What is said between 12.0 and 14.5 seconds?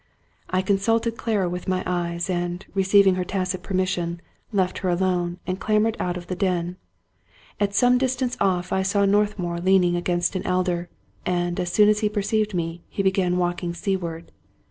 perceived me, he began walking seaward.